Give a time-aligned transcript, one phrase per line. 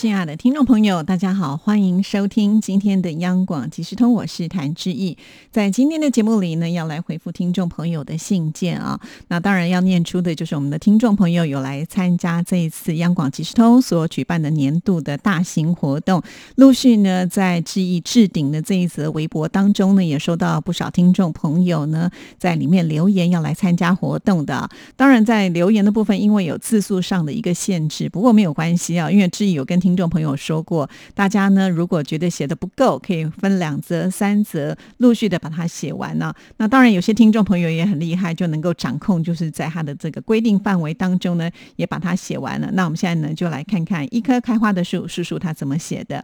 [0.00, 5.18] 亲爱的听众朋友，大家好，欢迎收听今天的央广即时通，我是谭志毅。
[5.50, 9.00] 在今天的节目里呢，要来回复听众朋友的信件啊。
[9.26, 16.22] 那当然要念出的就是我们的听众朋友有来参加这一次央广即时通所举办的年度的大型活动。
[16.54, 22.08] 陆续呢，在志毅置顶的这一则微博当中呢，也收到不少听众朋友呢
[22.38, 24.70] 在里面留言要来参加活动的。
[24.94, 36.30] 当然，在留言的部分，因为有字数上的一个限制，不过没有关系啊，因为志毅有跟听听众朋友说过，大家呢如果觉得写的不够，可以分两则、三则，陆续的把它写完呢。
[36.58, 42.68] 那当然，有些听众朋友也很厉害，就能够掌控，就是在他的这个规定范围当中呢，也把它写完了。
[42.74, 46.22] 那我们现在呢，就来看看一棵开花的树，叔叔他怎么写的。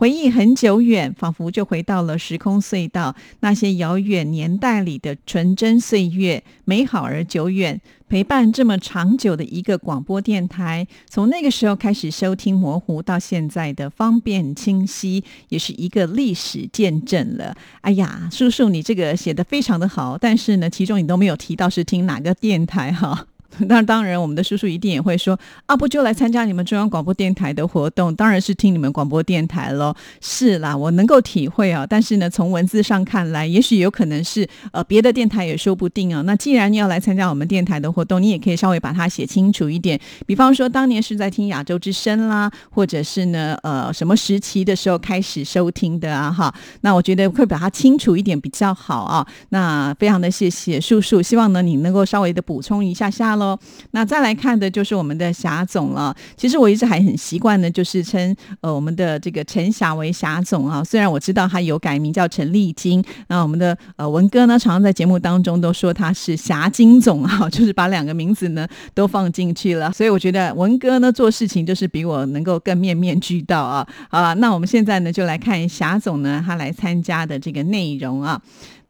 [0.00, 7.78] 回忆很久远，仿佛就回到了时空隧道，那些遥远年代里的纯真岁月，美好而久远。
[8.08, 17.54] 陪伴这么长久的一个广播电台，从那个时候开始收听模糊，到现在的方便清晰，也是一个历史见证了。
[17.82, 23.26] 哎呀，叔叔，你这个写的非常的好，但是呢，其中你都没有提到是听哪个电台哈。
[23.66, 28.14] 那当然，我们的叔叔一定也会说啊，不就来参加你们中央广播电台的活动？
[28.14, 29.94] 当然是听你们广播电台喽。
[30.20, 31.86] 是啦，我能够体会啊。
[31.86, 36.22] 但是呢，从文字上看来，也许有可能是呃别的电台也说不定啊。
[36.22, 39.98] 那既然你要来参加我们电台的活动，你也可以稍微把它写清楚一点。
[40.26, 46.30] 比方说，当年是在听亚洲之声啦，或者是呢呃什么时期的时候开始收听的啊？
[46.30, 49.26] 哈，那我觉得会把它清楚一点比较好啊。
[49.50, 53.58] 那非常的谢谢叔叔，希望呢你能够稍微的补充一下下喽。
[53.90, 56.14] 那再来看的就是我们的霞总了。
[56.36, 60.84] 其实我一直还很习惯呢，就是称呃我们的这个陈霞为霞总啊。
[60.84, 68.64] 虽然我知道他有改名叫陈丽金，那我们的呃文哥呢，常常在节目当中都说他是霞金总啊， 就是把两个名字呢
[68.94, 69.90] 都放进去了。
[69.90, 73.86] 所以我觉得文哥呢做事情就是比我能够更面面俱到啊。
[74.10, 78.40] 啊，那我们现在呢就来看霞总呢他来参加的这个内容啊。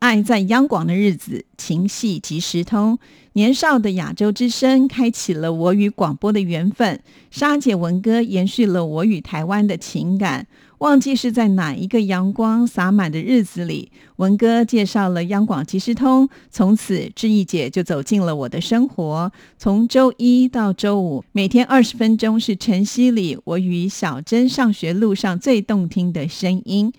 [0.01, 2.99] 爱在央广的日子，情系即时通。
[3.35, 6.99] 年少的亚洲之声，开启了我与广播的缘分。
[7.31, 10.47] 沙姐文歌延续了我与台湾的情感。
[10.79, 16.27] 忘记是在哪一个阳光洒满的日子里，文哥介绍了央广即时通。
[16.51, 19.31] 从此，志毅姐就走进了我的生活。
[19.59, 26.91] 从周一到周五，每天二十分钟是晨曦里我与小珍上学路上最动听的声音。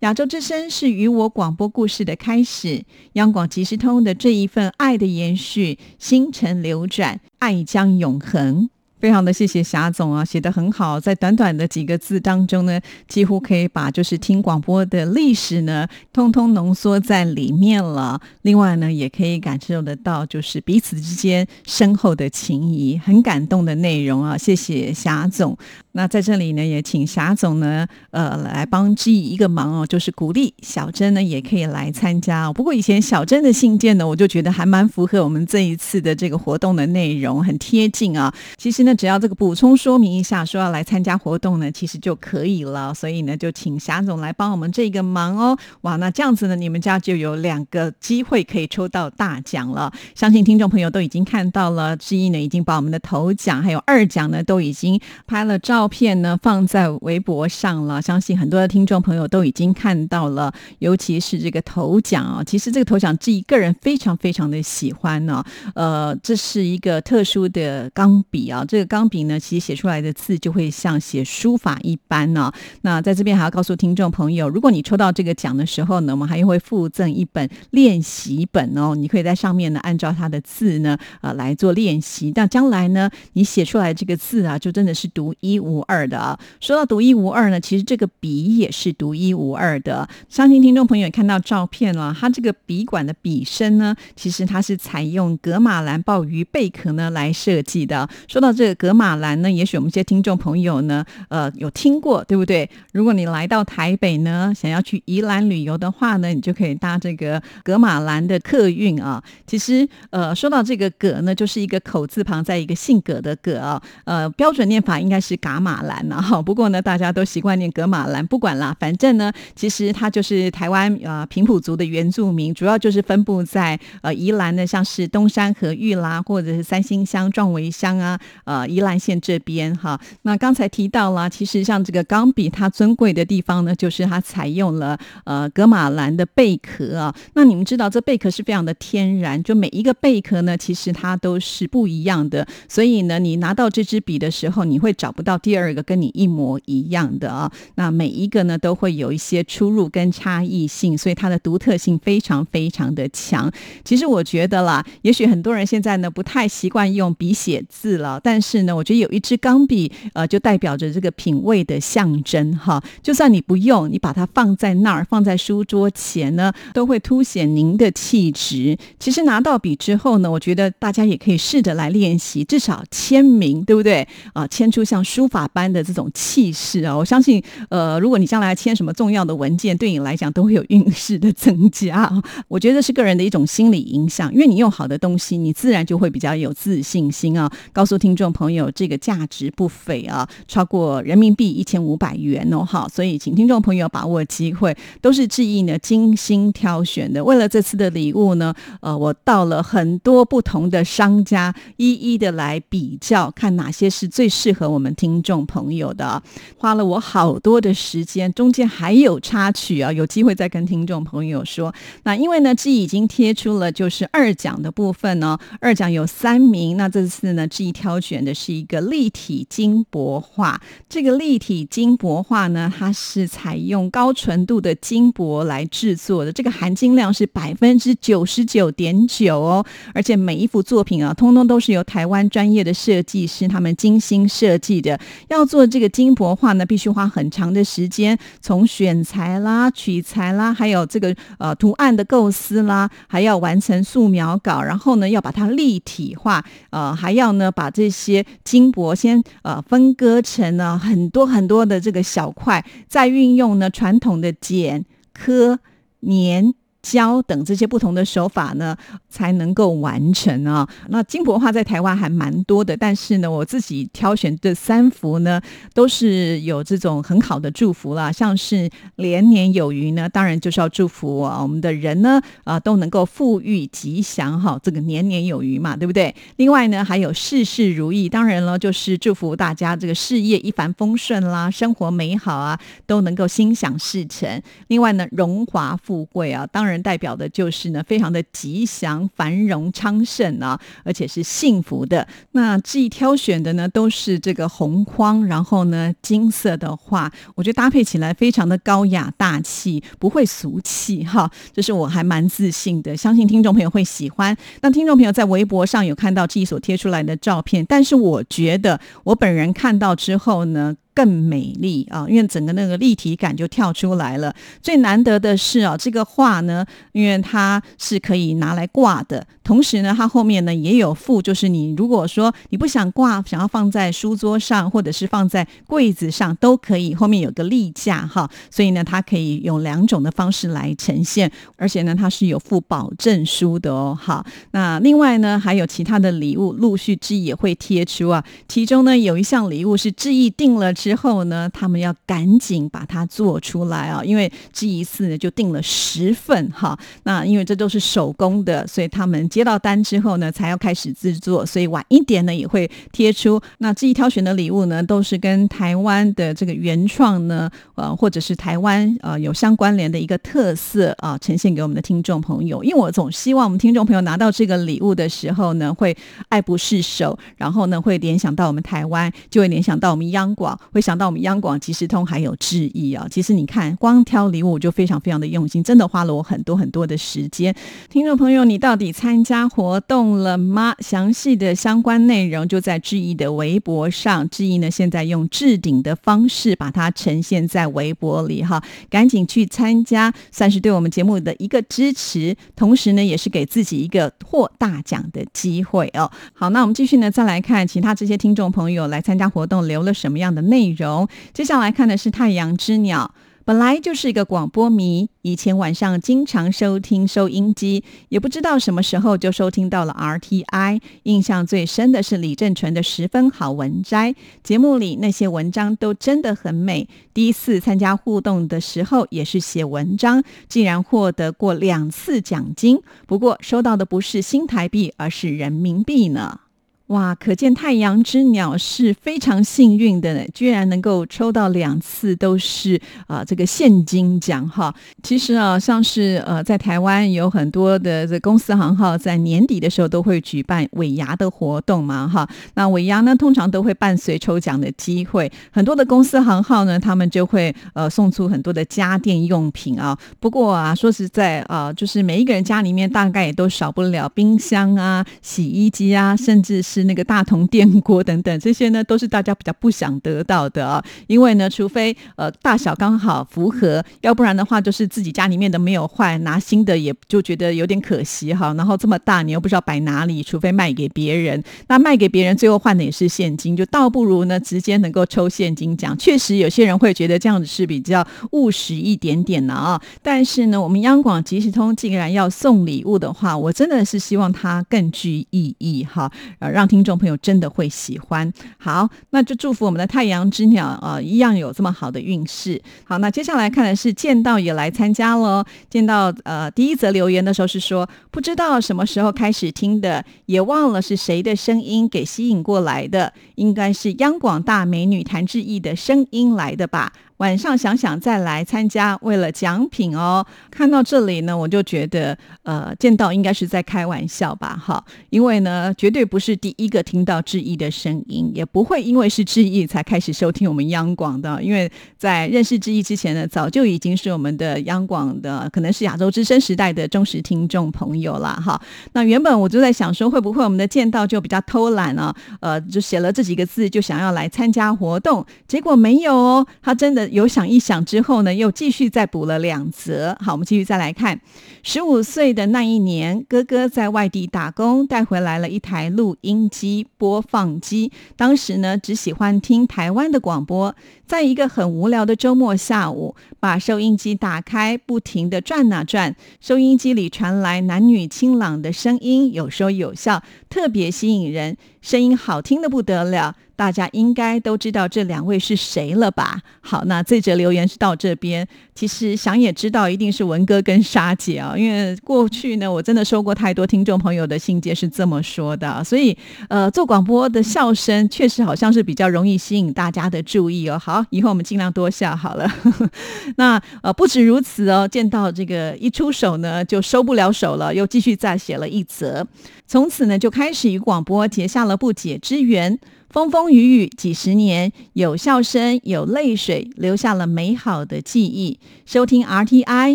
[0.00, 8.70] 亚洲之声是与我广播故事的开始，央广即时通的这一份爱的延续，星辰流转，爱将永恒。
[9.00, 18.20] 非常的谢谢霞总啊，写的很好，在短短的几个字当中呢，几乎可以把就是听广播的历史呢，通通浓缩在里面了。
[18.42, 24.36] 另外呢，也可以感受得到就是彼此之间深厚的情谊，很感动的内容啊。
[24.36, 25.56] 谢谢霞总。
[25.92, 32.50] 那在这里呢，也请霞总呢，呃，来帮志毅一个忙哦，就是鼓励小珍呢也可以来参加。
[32.52, 38.34] 不过以前小珍的信件呢，我就觉得还蛮符合我们这一次的这个活动的内容，很贴近啊。
[38.56, 38.78] 其实。
[38.82, 42.94] 呢只要这个补充说明一下，说要来参加活动呢，其实就可以了。
[42.94, 45.58] 所以呢，就请霞总来帮我们这个忙哦。
[45.82, 49.92] 哇，那这样子呢，你们家就有两个机会可以抽到大奖了。
[50.14, 58.02] 相信听众朋友都已经看到了，之一呢已经把我们的头奖还有二奖呢都已经拍了照照片呢放在微博上了。
[58.02, 65.44] 相信很多的听众朋友都已经看到了，尤其是这个头奖啊，其实这个头奖自己个人非常非常的喜欢呢。
[65.76, 72.50] 呃，这是一个特殊的钢笔啊，这个钢笔呢，其实写出来的字就会像写书法一般呢。
[72.82, 78.96] 那在这边还要告诉听众朋友，如果你抽到这个奖的时候呢，我们还会附赠一本练习本哦。
[78.96, 82.32] 你可以在上面呢，按照它的字呢，呃，来做练习。
[82.34, 86.38] 那将来呢，你写出来这个字啊，就真的是独一无无二的啊。
[86.60, 90.08] 说到独一无二呢，其实这个笔也是独一无二的。
[90.30, 98.08] 相信听众朋友也看到照片了，它这个笔管的笔身呢，其实它是采用格马兰鲍鱼贝壳呢来设计的。
[98.26, 98.78] 说到这个。
[98.78, 99.50] 格马兰呢？
[99.50, 102.70] 也许我们一些听众朋友呢，呃，有听过，对不对？
[102.92, 109.20] 如果你来到台北呢，想要去宜兰旅游的话呢，你就可以搭这个格马兰的客运啊。
[109.48, 113.82] 其实，呃，说到这个“葛”呢，就是一个口字旁在一个姓葛的“葛”啊。
[114.04, 116.40] 呃，标准念法应该是“嘎马兰呢，哈。
[116.40, 130.00] 不过呢，大家都习惯念格玛兰，不管啦，反正呢，其实它就是台湾呃平埔族的原住民，主要就是分布在呃宜兰的，像是东山和玉啦，或者是三星乡、壮围乡啊，呃宜兰县这边哈。
[130.22, 137.14] 那刚才提到了，其实像这个钢笔，它尊贵的地方呢，就是它采用了呃格玛兰的贝壳啊。
[137.34, 147.50] 那你们知道，这贝壳是非常的天然，就每一个贝壳呢，其实它都是不一样的，所以呢，你拿到这支笔的时候，你会找不到第二个跟你一模一样的啊。
[147.76, 153.50] 那每一个呢，都会有一些出入跟差异性，所以它的独特性非常非常的强。
[153.82, 162.82] 其实我觉得啦，也许很多人现在呢不太习惯用笔写字了，但是呢，我觉得有一支钢笔，呃，就代表着这个品味的象征哈。
[163.02, 168.76] 就算你不用，你把它放在那儿，放在书桌前呢，都会凸显您的气质。
[168.98, 174.06] 其实拿到笔之后呢，我觉得大家也可以试着来练习，至少签名，对不对？
[174.34, 176.96] 啊，签出像书法法般的这种气势啊！
[176.96, 182.12] 我相信，呃，如果你将来签什么重要的文件，对你来讲都会有运势的增加。
[182.48, 187.48] 我觉得是个人的一种心理影响，因为你用好的东西，你自然就会比较有自信心啊。
[187.72, 192.88] 告诉听众朋友，这个价值不菲啊，超过人民币一千五百元哦，哈！
[192.92, 197.22] 所以请听众朋友把握机会，都是志毅呢精心挑选的。
[197.22, 206.22] 为了这次的礼物呢，呃，我到了很多不同的商家，一一的来比较，看哪些是最适合我们听众朋友的。
[206.56, 211.74] 花了我好多的时间，中间还有插曲啊，有机会再跟听众朋友说。
[212.04, 216.78] 那因为呢，志已经贴出了就是二奖的部分呢，二奖有三名。
[216.78, 220.58] 那这次呢，志挑选的是一个立体金箔画。
[220.88, 229.62] 这个立体金箔画呢，它是采用高纯度的金箔来制作的，这个含金量是百分之九十九点九哦。
[229.92, 234.98] 而且每一幅作品啊，通通都是由台湾专业的设计师他们精心设计的。
[235.28, 255.58] 要做这个金箔画呢，必须花很长的时间，从选材啦、取材啦，还有这个呃图案的构思啦，还要完成素描稿，然后呢要把它立体化，呃，还要呢把这些金箔先呃分割成呢很多很多的这个小块，再运用呢传统的剪、刻、
[256.00, 256.54] 粘。
[256.90, 258.74] 胶等这些不同的手法呢，
[259.10, 260.66] 才能够完成啊。
[260.88, 265.38] 那金箔画在台湾还蛮多的，但是呢，我自己挑选这三幅呢，
[265.74, 276.14] 都是有这种很好的祝福啦，像是连年有余呢，当然就是要祝福啊，我们的人呢啊都能够富裕吉祥哈，这个年年有余嘛，对不对？
[276.36, 284.40] 另外呢，还有事事如意，当然了，就是祝福大家这个事业一帆风顺啦，生活美好啊，都能够心想事成。
[284.68, 286.77] 另外呢，荣华富贵啊，当然。
[286.82, 292.06] 代表的就是呢，非常的吉祥、繁荣、昌盛啊，而且是幸福的。
[292.32, 301.30] 那这一挑选的呢，都是这个红框，然后呢，金色的画，我觉得搭配起来非常的高雅大气，不会俗气哈。
[301.52, 304.36] 这是我还蛮自信的，相信听众朋友会喜欢。
[304.60, 310.76] 那听众朋友在微博上有看到这一所贴出来的照片，但是我觉得我本人看到之后呢。
[310.98, 314.34] 更美丽啊，因为整个那个立体感就跳出来了。
[314.60, 333.98] 最难得的是啊，这个画呢，因为它是可以拿来挂的，同时呢，它后面呢也有附，就是你如果说你不想挂，想要放在书桌上或者是放在柜子上都可以，后面有个立架哈，所以呢，它可以用两种的方式来呈现，而且呢，它是有附保证书的哦。
[333.98, 340.74] 好，那另外呢，还有其他的礼物陆续之也会贴出啊，其中呢有一项礼物是志毅定了。
[340.74, 346.78] 之后呢，他们要赶紧把它做出来啊，因为这一次呢就订了十份哈。
[347.04, 353.40] 那因为这都是手工的，所以他们接到单之后呢，才要开始制作，所以晚一点呢也会贴出。
[353.58, 362.64] 那这一挑选的礼物呢，都是跟台湾的这个原创呢，呃，或者是台湾呃有相关联的一个特色啊，呈现给我们的听众朋友。
[362.64, 365.96] 因为我总希望我们听众朋友拿到这个礼物的时候呢，会
[366.30, 370.58] 爱不释手，然后呢会联想到我们台湾，就会联想到我们央广。
[370.72, 373.06] 会想到我们央广即时通还有致意啊！
[373.08, 377.54] 其实你看，光挑礼物我就非常非常的用心，真的花了我很多很多的时间。
[377.88, 380.74] 听众朋友，你到底参加活动了吗？
[380.78, 384.26] 详细的相关内容就在志毅的微博上。
[384.30, 396.10] 志毅呢，现在用置顶的方式把它呈现在微博里哈，赶紧去参加，算是对我们节目的一个支持，同时呢，也是给自己一个获大奖的机会哦。
[396.32, 400.38] 好，那我们继续呢，再来看其他这些听众朋友来参加活动留了什么样的。
[400.48, 403.12] 内容，接下来看的是太阳之鸟。
[403.48, 410.82] 本来就是一个广播迷，以前晚上经常收听收音机，也不知道什么时候就收听到了 RTI。
[411.04, 414.12] 印象最深的是李正淳的《十分好文摘》
[414.42, 416.86] 节目里那些文章都真的很美。
[417.14, 426.40] 第一次参加互动的时候也是写文章，竟然获得过两次奖金，不过收到的不是新台币，而是人民币呢。
[426.88, 434.74] 哇，可见太阳之鸟是非常幸运的，居然能够抽到两次都是啊这个现金奖哈。
[435.02, 442.26] 其实啊，像是呃在台湾有很多的这公司行号在年底的时候都会举办尾牙的活动嘛哈。
[442.54, 449.94] 那尾牙呢，通常都会伴随抽奖的机会，很多的公司行号呢，他们就会呃送出很多的家电用品啊。
[450.18, 456.77] 不过啊，说实在啊，就是每一个人家里面大概也都少不了冰箱啊、洗衣机啊，甚至是。
[456.78, 468.54] 是那个大同电锅 等等，这些呢都是大家比较不想得到的啊，因为呢，除非呃大小刚好符合，要不然的话就是自己家里面的没有坏，拿新的也就觉得有点可惜哈。
[468.54, 475.98] 然后这么大，你又不知道摆哪里，除非卖给别人，那卖给别人最后换的也是现金，就倒不如呢直接能够抽现金奖。
[475.98, 486.67] 确实有些人会觉得这样子是比较务实一点点的啊，但是呢，我们央广即时通既然要送礼物的话，我真的是希望它更具意义哈，让。
[486.68, 492.60] 听众朋友真的会喜欢，好，那就祝福我们的太阳之鸟啊，一样有这么好的运势。
[492.84, 495.42] 好，那接下来看的是见到也来参加喽。
[495.70, 506.92] 见到呃，第一则留言的时候是说，不知道什么时候开始听的，也忘了是谁的声音给吸引过来的，应该是央广大美女谭志毅的声音来的吧。
[507.18, 510.24] 晚上想想再来参加，为了奖品哦。
[510.50, 514.84] 看到这里呢，我就觉得，呃，见到应该是在开玩笑吧，哈。
[515.10, 521.42] 因为呢，绝对不是第一个听到志毅的声音，也不会因为是志毅才开始收听我们央广的。
[521.42, 528.60] 因为在认识志毅之前呢，早就已经是我们的央广的，可能是亚洲之声时代的忠实听众朋友了，哈。
[528.92, 532.14] 那原本我就在想说，会不会我们的见到就比较偷懒呢？
[532.38, 537.07] 呃，就写了这几个字，就想要来参加活动，结果没有哦，他真的。
[537.10, 540.16] 有想一想之后呢，又继续再补了两则。
[540.20, 541.20] 好，我们继续再来看。
[541.62, 547.90] 十五岁的那一年，哥哥在外地打工，带回来了一台录音机、播放机。
[548.16, 550.74] 当时呢，只喜欢听台湾的广播。
[551.06, 556.14] 在一个很无聊的周末下午，把收音机打开，不停的转啊转。
[556.38, 563.34] 收音机里传来男女清朗的声音，有说有笑，特别吸引人，声音好听的不得了。
[563.56, 566.40] 大家应该都知道这两位是谁了吧？
[566.60, 568.46] 好，那这则留言是到这边。
[568.72, 575.82] 其实想也知道，一定是文哥跟沙姐啊，因为过去呢，我真的收过太多听众朋友的信件是这么说的。
[575.82, 576.16] 所以，
[576.48, 580.78] 呃，做广播的笑声确实好像是比较容易吸引大家的注意哦。
[580.78, 582.48] 好，以后我们尽量多笑好了。
[583.38, 589.26] 那呃，不止如此哦，见到这个一出手呢，就收不了手了，又继续再写了一则。
[589.66, 592.80] 从此呢，就开始与广播结下了不解之缘。
[593.08, 598.58] 风风雨雨几十年，有笑声，有泪水，留下了美好的记忆。
[598.84, 599.94] 收听 RTI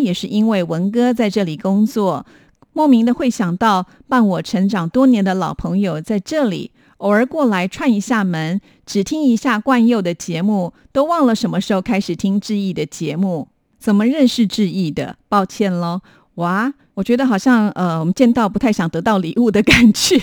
[0.00, 2.26] 也是因为文哥在这里工作，
[2.72, 13.46] 莫名的会想到伴我成长多年的老朋友在这里，偶尔过来串一下门，只听一下冠佑的节目，都忘了什么时候开始听志毅的节目，
[13.78, 15.18] 怎么认识志毅的？
[15.28, 16.00] 抱歉喽，
[16.34, 20.18] 哇，我觉得好像呃，我们见到不太想得到礼物的感觉。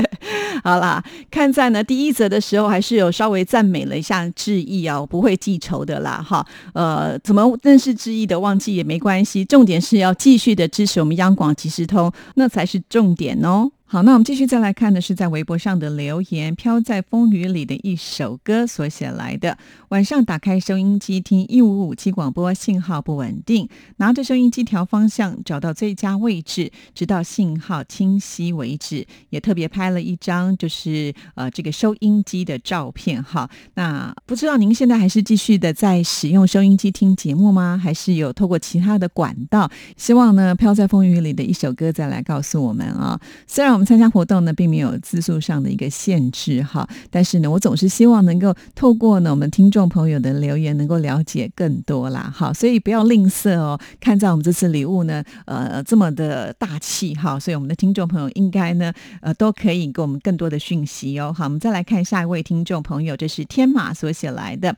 [0.64, 13.70] 好啦，看在呢第一则的时候，还是有稍微赞美了一下志毅啊，我不会记仇的啦，哈，呃，怎么认识志毅的忘记也没关系，重点是要继续的支持我们央广即时通，那才是重点哦。
[13.88, 19.56] 好，那我们继续再来看的是在微博上的留言，飘在风雨里的一首歌所写来的。
[19.90, 29.06] 晚上打开收音机听一五五七广播，信号不稳定，拿着收音机调方向，找到最佳位置，直到信号清晰为止。
[29.30, 33.22] 也特别拍了一张，就是呃这个收音机的照片。
[33.22, 37.80] 哈，那不知道您现在还是继续的在使用收音机听节目吗？
[37.80, 39.70] 还是有透过其他的管道？
[39.96, 43.20] 希望呢，飘在风雨里的一首歌再来告诉我们啊。
[43.46, 53.78] 虽然我们参加活动呢，并没有字数上的一个限制哈，但是呢，我总是希望能够透过呢我们听众朋友的留言，能够了解更多啦哈，所以不要吝啬哦。
[54.00, 58.90] 看在我们这次礼物呢，呃，这么的大气哈，所以我们的听众朋友应该呢，
[59.20, 61.34] 呃，都可以给我们更多的讯息哦。
[61.36, 64.74] 好，我们再来看下一位听众朋友，这是天马所写来的。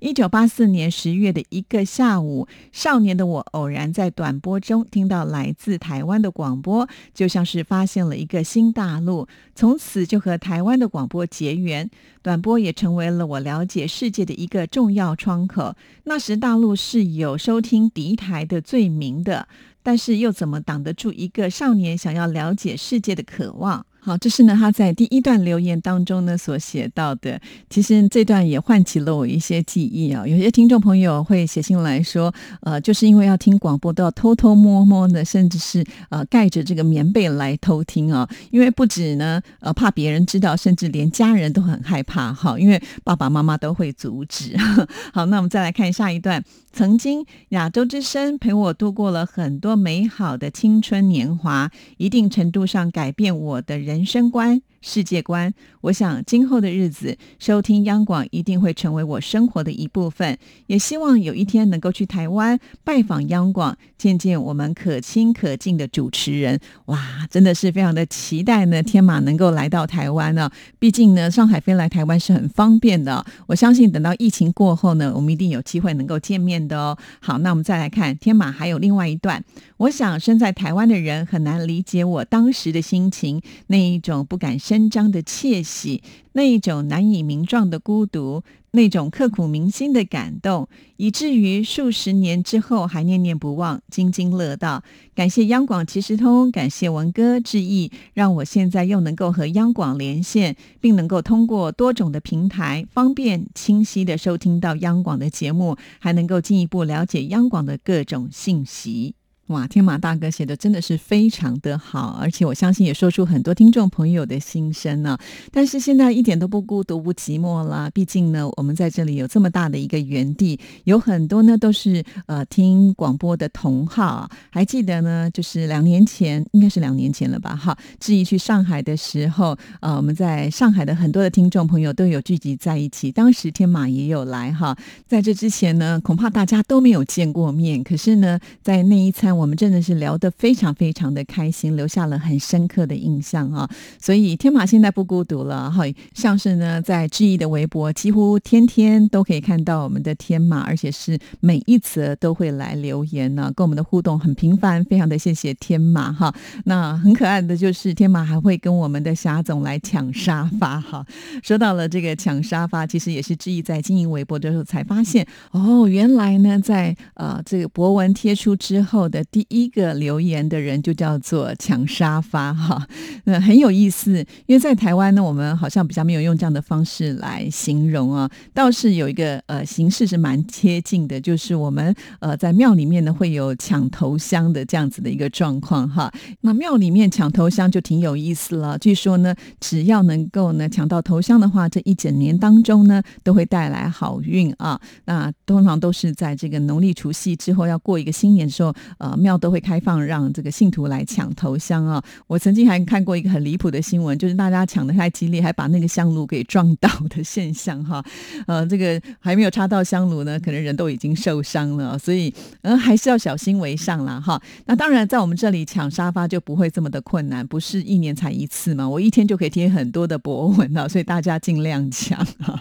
[0.00, 11.90] 一九八四年十月的一个下午，少年的我偶然在短波中听到来自台湾的广播，就像是发现了一个新大陆，从此就和台湾的广播结缘。
[12.22, 15.76] 短波也成为了我了解世界的一个重要窗口。
[16.04, 19.48] 那时大陆是有收听敌台的罪名的，
[19.82, 23.84] 但是又怎么挡得住一个少年想要了解世界的渴望？
[24.00, 27.40] 好，这是呢他在第一段留言当中呢所写到的。
[27.68, 30.26] 其实这段也唤起了我一些记忆啊。
[30.26, 38.28] 有些听众朋友会写信来说，呃，就是因为要听广播，都要偷偷摸摸的，甚至是呃盖着这个棉被来偷听啊。
[38.50, 44.56] 因为不止呢，呃，怕别人知道，甚至连家人都很害怕哈，因为爸爸妈妈都会阻止。
[45.12, 46.42] 好，那我们再来看下一段。
[46.72, 54.62] 曾经亚洲之声陪我度过了很多美好的青春年华，一定程度上改变我的人人生观。
[54.82, 60.38] 世界观，我想今后的日子收听央广一定会成为我生活的一部分。
[60.68, 66.58] 也希望有一天能够去台湾拜访央广，见见我们可亲可敬的主持人。
[66.86, 68.82] 哇，真的是非常的期待呢！
[68.82, 73.22] 天马能够来到台湾呢，毕竟呢，上海飞来台湾是很方便的。
[73.48, 76.96] 我相信等到疫情过后呢，我们一定有机会能够见面的哦。
[77.20, 79.44] 好，那我们再来看天马还有另外一段。
[79.76, 84.58] 我想身在台湾的人很难理解我当时的心情，那一种不敢。
[84.70, 86.00] 伸张的窃喜，
[86.34, 94.84] 那一种难以名状的孤独，那种刻骨铭心的感动，以至于数十年之后还念念不忘，津津乐道。
[95.12, 109.16] 感谢央广即时通，感谢文哥致意，让我现在又能够和央广连线，并能够通过多种的平台，方便清晰的收听到央广的节目，还能够进一步了解央广的各种信息。
[109.50, 115.18] 哇，天马大哥写的真的是非常的好，而且我相信也说出很多听众朋友的心声呢。
[115.50, 124.30] 但是现在一点都不孤独不寂寞啦，毕竟呢，我们在这里有这么大的一个园地，有很多呢都是呃听广播的同好。
[124.50, 127.56] 还记得呢，就是两年前，应该是两年前了吧？
[127.56, 134.78] 哈，志毅去上海的时候，呃，我们在上海的很多的听众朋友都有聚集在一起，当时天马也有来哈。
[135.08, 139.39] 在这之前呢，恐怕大家都没有见过面，可是呢，在那一餐。
[139.40, 143.66] 我们真的是聊得非常非常的开心，留下了很深刻的印象啊！
[143.98, 145.82] 所以天马现在不孤独了哈，
[146.12, 156.34] 像是呢在志毅的微博，几乎天天都可以看到我们的天马，而且是每一则都会来留言呢，跟我们的互动很频繁，非常的谢谢天马哈。
[156.66, 161.02] 那很可爱的就是天马还会跟我们的霞总来抢沙发哈。
[161.42, 169.24] 说到了这个抢沙发，其实也是志毅在经营微博的时候才发现哦，原来呢在呃这个博文贴出之后的。
[169.30, 172.84] 第一个留言的人就叫做抢沙发 哈，
[173.24, 186.12] 那很有意思，因为在台湾呢，我们好像比较没有用这样的方式来形容啊，倒是有一个呃形式是蛮贴近的，就是我们呃在庙里面呢会有抢头香的这样子的一个状况哈。
[186.40, 194.80] 那庙里面抢头香就挺有意思了，据说呢，只要能够呢抢到头香的话，这一整年当中呢都会带来好运啊。
[195.04, 199.16] 那通常都是在这个农历除夕之后要过一个新年的时候，呃。
[199.20, 202.02] 庙都会开放让这个信徒来抢头香啊！
[202.26, 208.02] 我曾经还看过一个很离谱的新闻，就是大家抢的太激烈，还把那个香炉给撞倒的现象哈。
[208.46, 214.40] 呃，这个还没有插到香炉呢，可能人都已经受伤了，所以嗯还是要小心为上啦哈。
[214.66, 222.58] 那当然，在我们这里抢沙发就不会这么的困难，不是一年才一次嘛，我一天就可以贴很多的博文了，所以大家尽量抢哈。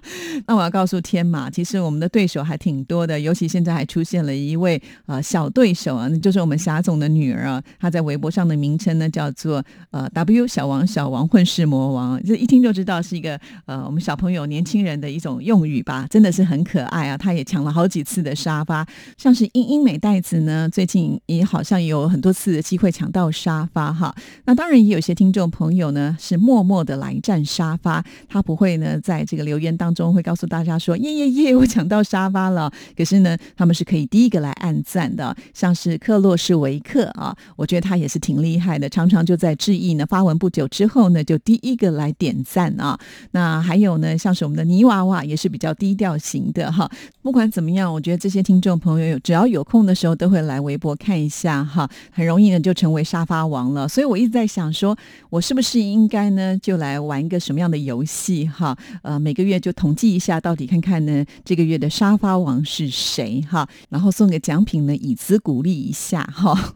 [0.48, 6.39] 那我要告诉天马，其实我们的对手还挺多的，尤其现在还出现了一位呃小对手啊，就是。
[6.42, 17.18] 我们霞总的女儿啊，她在微博上的名称呢叫做呃 W 小王小王混世魔王，这一听就知道是一个呃我们小朋友年轻人的一种用语吧，真的是很可爱啊！
[17.18, 24.16] 她也抢了好几次的沙发，像是英英美袋子呢，最近也好像有很多次的机会抢到沙发哈。
[24.46, 36.29] 那当然也有些听众朋友呢是默默的来占沙发，他不会呢在这个留言当中会告诉大家说耶耶耶我抢到沙发了，可是呢他们是可以第一个来按赞的，像是克洛。
[36.36, 43.00] 是维克啊，我觉得他也是挺厉害的，常常就在致意呢发文不久之后呢，就第一个来点赞啊。
[43.32, 46.90] 那还有呢，像是我们的泥娃娃也是比较低调型的哈。
[47.22, 53.88] 不管怎么样，我觉得这些听众朋友有只要有空的时候都会来微博看一下哈，很容易呢就成为沙发王了。
[53.88, 54.98] 所以我一直在想说，
[55.30, 58.76] 我是不是应该呢就来玩一个什么样的游戏哈？
[59.04, 66.19] 呃，每个月就统计一下，到底看看呢这个月的沙发王是谁哈，然后送个奖品呢，以资鼓励一下。
[66.20, 66.74] 下哈。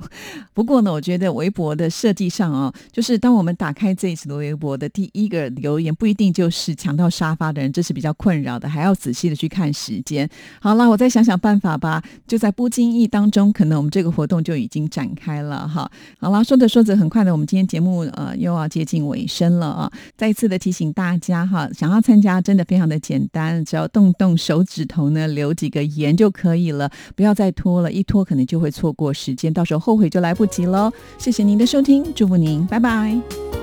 [0.54, 10.30] 不过呢，我觉得微博的设计上哦，就是当我们打开这一次的微博的第一个留言，不一定就是抢到沙发的人，这是比较困扰的，还要仔细的去看时间。
[10.62, 12.04] 好了，我再想想办法吧。
[12.28, 15.90] 就在不经意当中，可能我们这个活动就已经展开了哈。
[16.20, 19.92] 好了，说着说着，很快的，我们今天节目呃又要接近尾声了啊。
[20.16, 30.92] 再一次的提醒大家哈，想要参加真的非常的简单，只要动动手指头呢，留几个言就可以了，不要再拖了，一拖可能就会错过时间，到时候后悔就来不及了。
[31.18, 33.63] 谢谢您的收听，祝福您，拜拜。